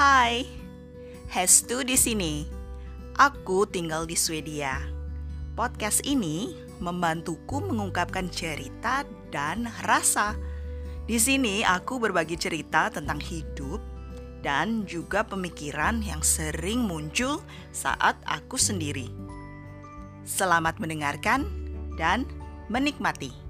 Hai, 0.00 0.48
Hestu 1.28 1.84
di 1.84 1.92
sini. 1.92 2.48
Aku 3.20 3.68
tinggal 3.68 4.08
di 4.08 4.16
Swedia. 4.16 4.80
Podcast 5.52 6.00
ini 6.08 6.56
membantuku 6.80 7.60
mengungkapkan 7.60 8.32
cerita 8.32 9.04
dan 9.28 9.68
rasa. 9.84 10.40
Di 11.04 11.20
sini 11.20 11.60
aku 11.60 12.00
berbagi 12.00 12.40
cerita 12.40 12.88
tentang 12.88 13.20
hidup 13.20 13.84
dan 14.40 14.88
juga 14.88 15.20
pemikiran 15.20 16.00
yang 16.00 16.24
sering 16.24 16.80
muncul 16.80 17.44
saat 17.68 18.16
aku 18.24 18.56
sendiri. 18.56 19.12
Selamat 20.24 20.80
mendengarkan 20.80 21.44
dan 22.00 22.24
menikmati. 22.72 23.49